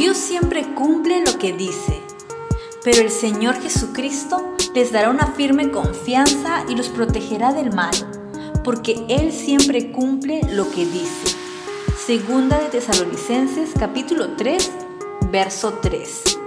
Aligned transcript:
Dios 0.00 0.16
siempre 0.16 0.64
cumple 0.74 1.22
lo 1.26 1.38
que 1.38 1.52
dice, 1.52 2.00
pero 2.82 3.02
el 3.02 3.10
Señor 3.10 3.60
Jesucristo 3.60 4.54
les 4.74 4.92
dará 4.92 5.10
una 5.10 5.26
firme 5.26 5.70
confianza 5.70 6.64
y 6.70 6.74
los 6.74 6.88
protegerá 6.88 7.52
del 7.52 7.74
mal, 7.74 7.92
porque 8.64 9.04
Él 9.10 9.30
siempre 9.30 9.92
cumple 9.92 10.40
lo 10.54 10.70
que 10.70 10.86
dice. 10.86 11.36
Segunda 12.06 12.58
de 12.58 12.70
Tesalonicenses 12.70 13.72
capítulo 13.78 14.36
3, 14.38 14.70
verso 15.30 15.74
3. 15.82 16.38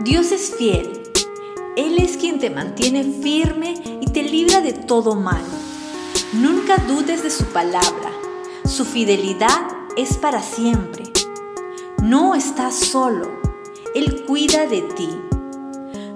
Dios 0.00 0.32
es 0.32 0.56
fiel. 0.56 1.04
Él 1.74 1.96
es 1.96 2.18
quien 2.18 2.38
te 2.38 2.50
mantiene 2.50 3.02
firme 3.02 3.82
y 4.02 4.10
te 4.10 4.24
libra 4.24 4.60
de 4.60 4.74
todo 4.74 5.14
mal. 5.14 5.42
Nunca 6.34 6.76
dudes 6.86 7.22
de 7.22 7.30
su 7.30 7.46
palabra. 7.46 8.12
Su 8.66 8.84
fidelidad 8.84 9.66
es 9.96 10.18
para 10.18 10.42
siempre. 10.42 11.15
No 12.02 12.34
estás 12.34 12.74
solo. 12.74 13.30
Él 13.94 14.24
cuida 14.26 14.66
de 14.66 14.82
ti. 14.82 15.08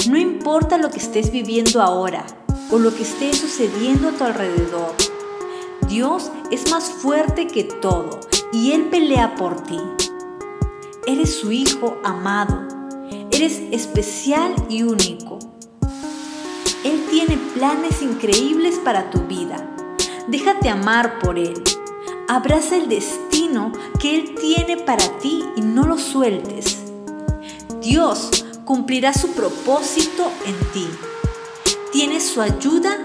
No 0.08 0.18
importa 0.18 0.78
lo 0.78 0.90
que 0.90 0.98
estés 0.98 1.32
viviendo 1.32 1.80
ahora 1.80 2.24
o 2.70 2.78
lo 2.78 2.94
que 2.94 3.02
esté 3.02 3.32
sucediendo 3.32 4.08
a 4.08 4.12
tu 4.12 4.24
alrededor. 4.24 4.94
Dios 5.88 6.30
es 6.50 6.70
más 6.70 6.90
fuerte 6.90 7.46
que 7.46 7.64
todo 7.64 8.20
y 8.52 8.72
Él 8.72 8.84
pelea 8.90 9.34
por 9.34 9.62
ti. 9.62 9.80
Eres 11.06 11.34
su 11.34 11.50
hijo 11.50 11.96
amado. 12.04 12.68
Eres 13.32 13.60
especial 13.72 14.54
y 14.68 14.82
único. 14.82 15.38
Él 16.84 17.06
tiene 17.10 17.38
planes 17.54 18.02
increíbles 18.02 18.78
para 18.78 19.10
tu 19.10 19.20
vida. 19.22 19.56
Déjate 20.28 20.68
amar 20.68 21.18
por 21.18 21.38
Él. 21.38 21.62
Abraza 22.32 22.76
el 22.76 22.88
destino 22.88 23.72
que 23.98 24.14
Él 24.14 24.36
tiene 24.40 24.76
para 24.76 25.04
ti 25.18 25.44
y 25.56 25.62
no 25.62 25.82
lo 25.82 25.98
sueltes. 25.98 26.78
Dios 27.82 28.44
cumplirá 28.64 29.12
su 29.12 29.32
propósito 29.32 30.30
en 30.46 30.54
ti. 30.72 30.86
Tienes 31.90 32.24
su 32.24 32.40
ayuda 32.40 32.96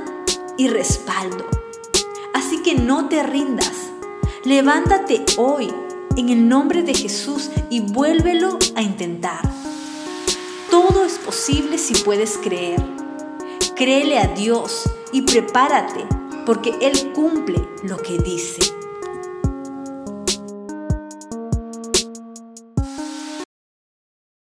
y 0.60 0.68
respaldo. 0.68 1.44
Así 2.36 2.62
que 2.62 2.76
no 2.76 3.10
te 3.10 3.24
rindas. 3.24 3.72
Levántate 4.44 5.26
hoy 5.38 5.74
en 6.18 6.30
el 6.30 6.48
nombre 6.48 6.84
de 6.84 6.94
Jesús 6.94 7.50
y 7.72 7.80
vuélvelo 7.80 8.60
a 8.76 8.84
intentar. 8.84 9.42
Todo 10.70 11.04
es 11.04 11.18
posible 11.18 11.80
si 11.80 11.96
puedes 11.96 12.38
creer. 12.38 12.80
Créele 13.76 14.20
a 14.20 14.28
Dios 14.28 14.84
y 15.12 15.24
prepárate 15.24 16.06
porque 16.46 16.76
Él 16.80 17.12
cumple 17.16 17.68
lo 17.82 17.98
que 17.98 18.20
dice. 18.20 18.85